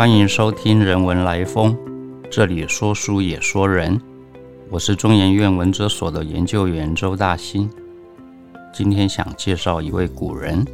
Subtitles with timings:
[0.00, 1.76] 欢迎收听《人文来风》，
[2.30, 4.00] 这里说书也说人。
[4.70, 7.68] 我是中研院文哲所的研究员周大新。
[8.72, 10.66] 今天想介绍一位古人，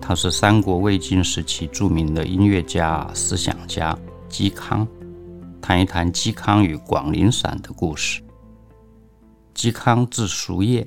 [0.00, 3.96] 他是三国魏晋时期著名的音乐家、思想家
[4.28, 4.84] 嵇康。
[5.60, 8.20] 谈一谈嵇康与广陵散的故事。
[9.54, 10.84] 嵇康字叔夜，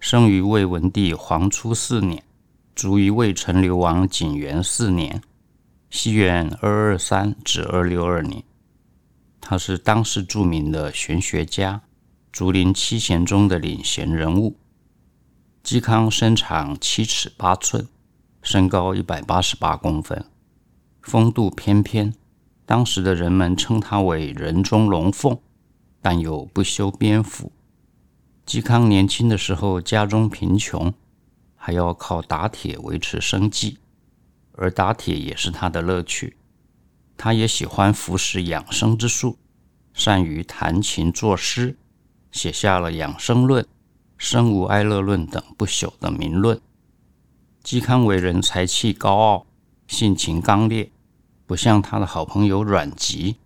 [0.00, 2.22] 生于魏文帝黄初四年，
[2.74, 5.20] 卒于魏成流王景元四年。
[5.88, 8.42] 西元二二三至二六二年，
[9.40, 11.82] 他是当时著名的玄学家，
[12.32, 14.56] 竹林七贤中的领衔人物。
[15.64, 17.88] 嵇康身长七尺八寸，
[18.42, 20.24] 身高一百八十八公分，
[21.02, 22.14] 风度翩翩，
[22.64, 25.38] 当时的人们称他为人中龙凤，
[26.02, 27.52] 但又不修边幅。
[28.44, 30.92] 嵇康年轻的时候家中贫穷，
[31.56, 33.78] 还要靠打铁维持生计。
[34.56, 36.36] 而打铁也是他的乐趣，
[37.16, 39.38] 他也喜欢服食养生之术，
[39.92, 41.76] 善于弹琴作诗，
[42.32, 43.62] 写下了《养生论》
[44.16, 46.60] 《生无哀乐论》等不朽的名论。
[47.62, 49.46] 嵇康为人才气高傲，
[49.86, 50.90] 性情刚烈，
[51.46, 53.36] 不像他的好朋友阮籍，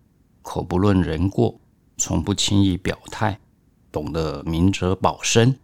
[0.42, 1.60] 口不论人过，
[1.96, 3.40] 从不轻易表态，
[3.90, 5.58] 懂得明哲保身。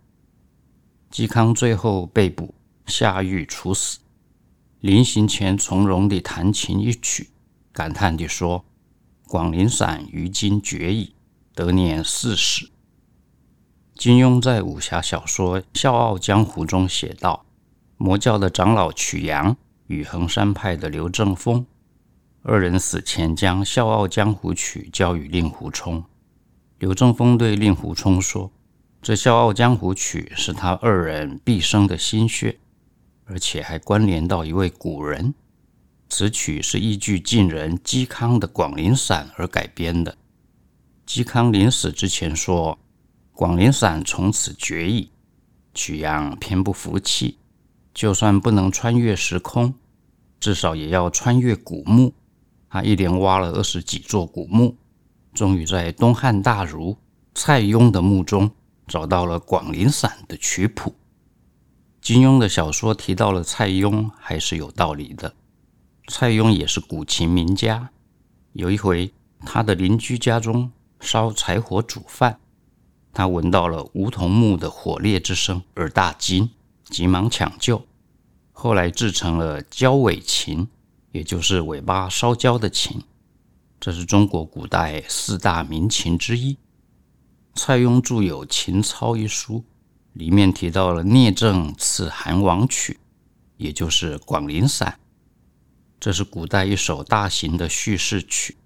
[1.12, 2.55] 嵇康最后被捕，
[2.86, 3.98] 下狱处死。
[4.80, 7.30] 临行前，从容地弹琴一曲，
[7.72, 8.64] 感叹地说
[9.27, 11.14] ：“广陵散于今绝矣，
[11.55, 12.70] 得年四十。”
[13.97, 17.47] 金庸在武侠小说《笑傲江湖》中写道
[17.97, 21.66] ：“魔教的长老曲阳与衡山派的刘正风
[22.42, 26.04] 二人死前将《笑傲江湖》曲交与令狐冲。
[26.78, 28.52] 刘正风对令狐冲说
[29.00, 32.58] ：‘这《笑傲江湖》曲是他二人毕生的心血。’”
[33.27, 35.34] 而且还关联到一位古人，
[36.08, 40.16] 此曲是依据晋人嵇康的《广陵散》而改编的。
[41.06, 42.78] 嵇康临死之前说
[43.32, 45.10] ：“广陵散从此绝矣。”
[45.75, 47.38] 曲阳偏不服气，
[47.92, 49.75] 就算不能穿越时空，
[50.41, 52.14] 至少也要穿越古墓。
[52.70, 54.76] 他一连挖了二十几座古墓，
[55.34, 56.97] 终于在东汉大儒
[57.34, 58.50] 蔡邕的墓中
[58.87, 60.94] 找到了《广陵散》的曲谱。
[62.06, 65.34] 金庸的小说提到了蔡邕，还是有道理的。
[66.06, 67.91] 蔡邕也是古琴名家。
[68.53, 72.39] 有一回，他的邻居家中烧柴火煮饭，
[73.12, 76.49] 他闻到了梧桐木的火烈之声而大惊，
[76.84, 77.84] 急忙抢救，
[78.53, 80.69] 后来制成了焦尾琴，
[81.11, 83.03] 也就是尾巴烧焦的琴。
[83.81, 86.56] 这是中国古代四大名琴之一。
[87.56, 89.65] 蔡邕著有《琴操》一书。
[90.16, 92.99] 里面提到了聂政刺韩王曲，
[93.59, 94.88] 也就是《广陵散》，
[96.00, 98.56] 这是古代一首大型的叙事曲，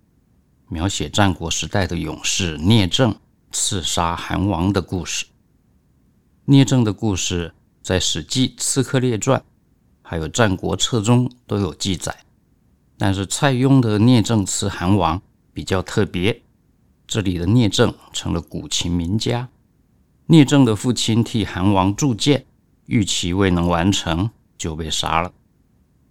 [0.69, 3.17] 描写战国时代的勇士聂政
[3.51, 5.27] 刺杀韩王的故事。
[6.45, 7.53] 聂政的故事
[7.83, 9.41] 在《史记·刺客列传》
[10.03, 12.17] 还有《战国策》中都有记载，
[12.97, 15.21] 但是蔡邕的聂政刺韩王
[15.53, 16.43] 比较特别，
[17.09, 19.49] 这里的聂政成了古琴名家。
[20.31, 22.47] 聂政的父亲替韩王铸剑，
[22.87, 25.33] 预期未能完成，就被杀了。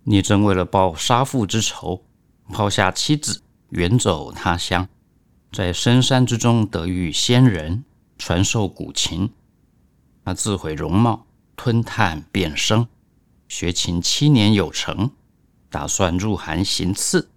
[0.03, 2.03] 聂政为了报杀父之仇，
[2.49, 4.89] 抛下妻子，远走他乡，
[5.53, 7.85] 在深山之中得遇仙人，
[8.17, 9.29] 传授古琴。
[10.25, 11.25] 他自毁容貌，
[11.55, 12.85] 吞炭变声，
[13.47, 15.11] 学琴七年有成，
[15.69, 17.29] 打算入韩行刺。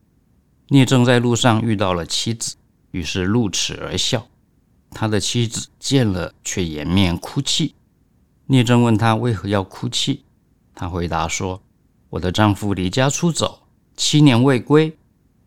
[0.66, 2.56] 聂政在路上遇到了妻子，
[2.90, 4.26] 于是露齿而笑。
[4.94, 7.74] 他的妻子见了，却掩面哭泣。
[8.46, 10.24] 聂政问他为何要哭泣，
[10.74, 11.62] 他回答说
[12.10, 13.62] ：“我的丈夫离家出走，
[13.96, 14.96] 七年未归，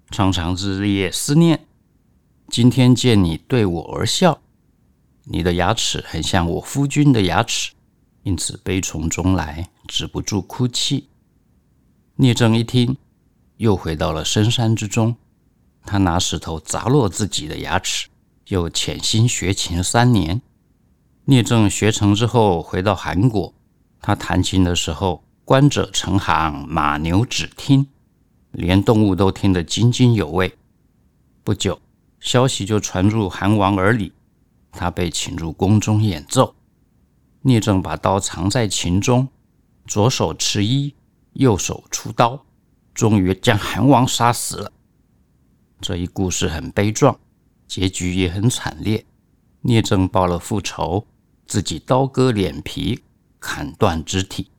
[0.10, 1.66] 常常日夜思念。
[2.50, 4.40] 今天见你对我而笑，
[5.26, 7.74] 你的牙齿很像我夫君的牙齿，
[8.24, 11.08] 因此悲从中来，止不住哭泣。”
[12.18, 12.98] 聂政一听，
[13.58, 15.16] 又回到了深山之中，
[15.86, 18.08] 他拿石头砸落自己的牙齿。
[18.50, 20.42] 又潜心学琴三年，
[21.26, 23.53] 聂政学成之后回到韩国。
[24.00, 27.88] 他弹琴的时候，观者成行，马牛只听，
[28.52, 30.56] 连动物都听得津津有味。
[31.44, 31.82] 不久，
[32.20, 34.12] 消息就传入韩王耳里，
[34.72, 36.53] 他被请入宫中演奏。
[37.41, 39.28] 聂政把刀藏在琴中，
[39.88, 40.94] 左手持衣，
[41.34, 42.46] 右手出刀，
[42.94, 44.72] 终于将韩王杀死了。
[45.82, 47.20] 这一故事很悲壮。
[47.67, 49.06] 结局也很惨烈，
[49.62, 51.06] 聂政报了复仇，
[51.46, 53.03] 自己刀割脸皮，
[53.40, 54.50] 砍断肢体。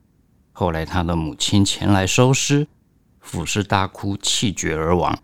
[0.51, 2.67] 后来他的母亲前来收尸，
[3.19, 5.17] 俯尸大哭，气绝而亡。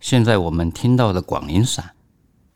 [0.00, 1.94] 现在我们听到的广陵散，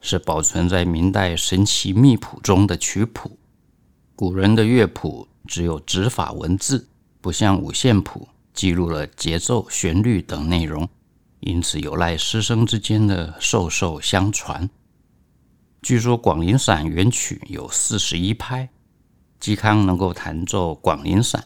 [0.01, 3.39] 是保存在明代神奇秘谱中的曲谱。
[4.15, 6.89] 古人的乐谱只有指法文字，
[7.21, 10.89] 不像五线谱记录了节奏、旋律等内容，
[11.43, 14.71] 因此有赖师生之间的授受相传。
[15.83, 18.69] 据说广陵散原曲有四十一拍，
[19.41, 21.45] 嵇康能够弹奏广陵散，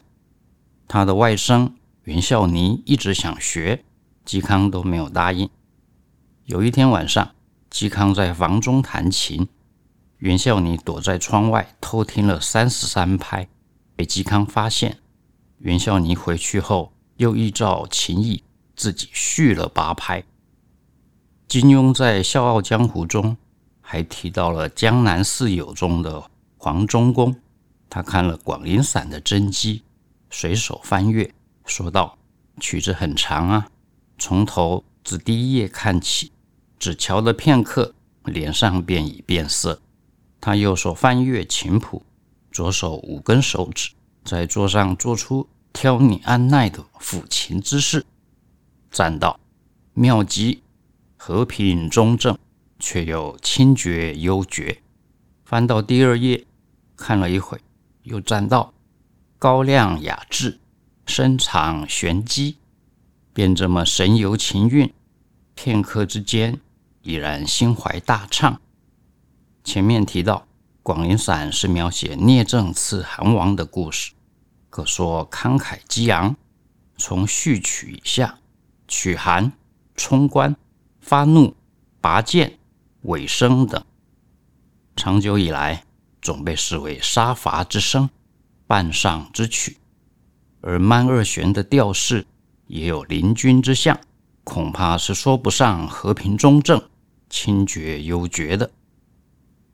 [0.87, 1.73] 他的外甥
[2.05, 3.85] 袁孝尼一直想学，
[4.27, 5.49] 嵇康都没有答应。
[6.45, 7.35] 有一天晚上，
[7.71, 9.49] 嵇康在房中弹琴，
[10.19, 13.49] 袁孝尼躲在窗外偷听了三十三拍，
[13.97, 14.99] 被嵇康发现。
[15.61, 18.43] 袁孝尼回去后，又依照琴意
[18.77, 20.23] 自己续了八拍。
[21.49, 23.37] 金庸在《笑傲江湖》中
[23.81, 26.23] 还提到了江南四友中的
[26.59, 27.35] 黄忠公，
[27.89, 29.83] 他看了广陵散的真迹，
[30.31, 31.33] 随手翻阅，
[31.65, 32.19] 说道
[32.61, 33.69] ：“曲子很长啊，
[34.19, 36.31] 从头自第一页看起。”
[36.79, 37.95] 只瞧了片刻，
[38.25, 39.81] 脸上便已变色。
[40.41, 42.05] 他右手翻阅琴谱，
[42.53, 43.93] 左手五根手指
[44.25, 48.05] 在桌上做出挑你按捺的抚琴姿势，
[48.97, 49.39] 赞道
[49.93, 50.63] ：“妙极，
[51.19, 52.39] 和平中正，
[52.79, 54.81] 却又清绝幽绝。”
[55.45, 56.47] 翻到第二页，
[56.97, 57.61] 看了一会，
[58.05, 58.73] 又赞道
[59.39, 60.59] ：“高亮雅致，
[61.05, 62.57] 深藏玄机。”
[63.35, 64.91] 便这么神游情韵，
[65.55, 66.59] 片刻之间。
[67.03, 68.61] 已然心怀大畅。
[69.63, 70.39] 前面提到
[70.83, 74.13] 《广陵散》是描写聂政刺韩王的故事，
[74.71, 76.35] 可说慷慨激昂。
[76.97, 78.39] 从序曲以下，
[78.89, 79.53] 取寒、
[79.95, 80.57] 冲冠、
[81.01, 81.55] 发怒、
[82.01, 82.59] 拔剑、
[83.03, 83.85] 尾声等，
[84.95, 85.85] 长久以来
[86.23, 88.09] 总被视为杀伐之声、
[88.67, 89.79] 半上之曲。
[90.61, 92.27] 而慢二弦的调式
[92.67, 94.01] 也有临军之象，
[94.43, 96.83] 恐怕是说不上和平中正。
[97.29, 98.71] 清绝幽绝的，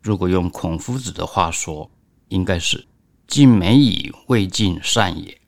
[0.00, 1.90] 如果用孔夫子的话说，
[2.28, 2.88] 应该是
[3.28, 5.38] “尽美矣，未尽善也”。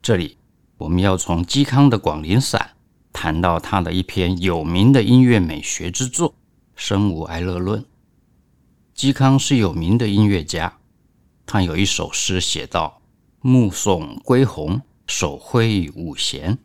[0.00, 0.37] 这里
[0.78, 2.70] 我们要从嵇康的《广陵散》
[3.12, 6.30] 谈到他的一篇有名的音乐美学之作
[6.76, 7.82] 《声无哀乐论》。
[8.96, 10.78] 嵇康是有名的音乐家，
[11.44, 13.02] 他有一首诗写道
[13.42, 16.56] ：“目送归鸿，手挥五弦，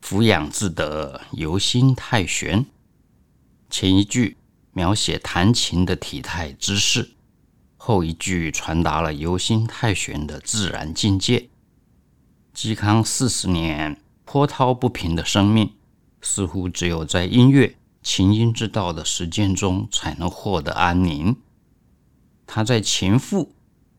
[0.00, 2.66] 俯仰自得，游心太玄。”
[3.70, 4.36] 前一句
[4.72, 7.12] 描写弹琴的体态姿势，
[7.76, 11.48] 后一句传达了游心太玄的自然境界。
[12.54, 15.72] 嵇康四十年波涛不平的生命，
[16.20, 21.36] 似乎只有在音乐琴音之道的实践中才能获得安宁。
[22.46, 23.44] 他在《琴赋》，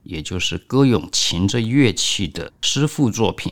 [0.03, 3.51] 也就是歌咏琴这乐器的诗赋作品，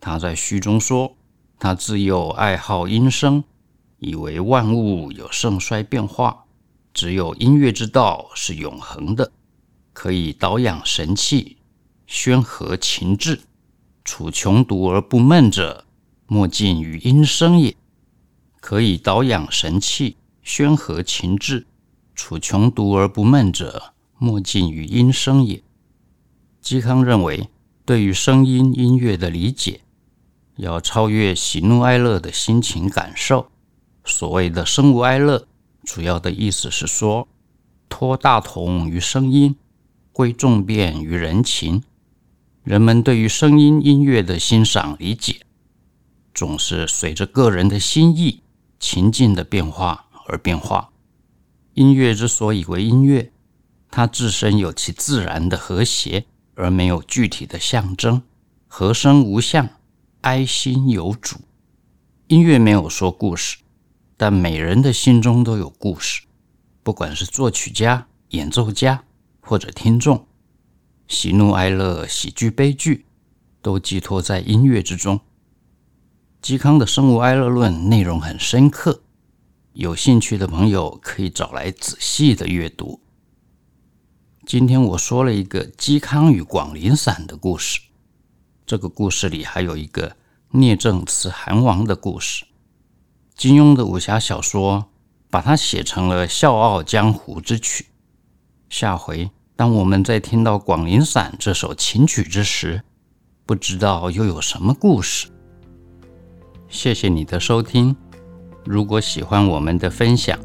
[0.00, 1.16] 他在序中说
[1.58, 3.42] ：“他自幼爱好音声。”
[4.00, 6.44] 以为万物有盛衰变化，
[6.92, 9.32] 只有音乐之道是永恒的，
[9.94, 11.56] 可以导养神气，
[12.06, 13.40] 宣和情志。
[14.04, 15.86] 处穷独而不闷者，
[16.26, 17.74] 莫近于音声也。
[18.60, 21.66] 可以导养神气，宣和情志。
[22.14, 25.62] 处穷独而不闷者，莫近于音声也。
[26.62, 27.48] 嵇康认为，
[27.86, 29.80] 对于声音音乐的理解，
[30.56, 33.50] 要超越喜怒哀乐的心情感受。
[34.04, 35.48] 所谓的“声无哀乐”，
[35.82, 37.26] 主要的意思是说，
[37.88, 39.56] 托大同于声音，
[40.12, 41.82] 归众变于人情。
[42.64, 45.42] 人们对于声音音乐的欣赏理解，
[46.32, 48.42] 总是随着个人的心意、
[48.80, 50.90] 情境的变化而变化。
[51.74, 53.30] 音乐之所以为音乐，
[53.90, 58.22] 它自身有其自然的和谐，而没有具体的象征。
[58.66, 59.68] 和声无相，
[60.22, 61.36] 哀心有主。
[62.28, 63.58] 音乐没有说故事。
[64.16, 66.22] 但每人的心中都有故事，
[66.82, 69.04] 不管是作曲家、演奏家
[69.40, 70.26] 或者听众，
[71.06, 73.06] 喜怒哀乐、喜剧悲剧，
[73.60, 75.20] 都寄托在音乐之中。
[76.42, 79.02] 嵇康的《生无哀乐论》内容很深刻，
[79.72, 83.00] 有兴趣的朋友可以找来仔细的阅读。
[84.46, 87.80] 今天我说了一个嵇康与广陵散的故事，
[88.66, 90.16] 这个故事里还有一个
[90.50, 92.44] 聂政刺韩王的故事。
[93.34, 94.90] 金庸的武侠小说
[95.30, 97.86] 把它写成了《笑傲江湖》之曲。
[98.68, 102.82] 下回当我们在听到《广陵散》这首琴曲之时，
[103.46, 105.28] 不知道又有什么故事。
[106.68, 107.94] 谢谢你的收听。
[108.64, 110.36] 如果喜欢我们的分享，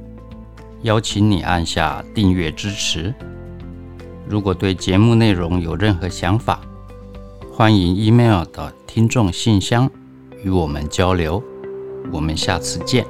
[0.83, 3.13] 邀请你按下订阅支持。
[4.27, 6.61] 如果对节目内容有任何想法，
[7.51, 9.89] 欢迎 email 到听众信箱
[10.43, 11.41] 与我们交流。
[12.11, 13.07] 我们下次见。